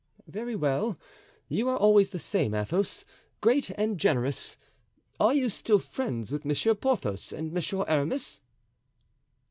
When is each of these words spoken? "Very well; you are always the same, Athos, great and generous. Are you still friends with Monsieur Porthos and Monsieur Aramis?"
"Very 0.25 0.55
well; 0.55 0.97
you 1.47 1.69
are 1.69 1.77
always 1.77 2.09
the 2.09 2.17
same, 2.17 2.55
Athos, 2.55 3.05
great 3.39 3.69
and 3.77 3.99
generous. 3.99 4.57
Are 5.19 5.35
you 5.35 5.47
still 5.47 5.77
friends 5.77 6.31
with 6.31 6.43
Monsieur 6.43 6.73
Porthos 6.73 7.31
and 7.31 7.51
Monsieur 7.53 7.85
Aramis?" 7.87 8.41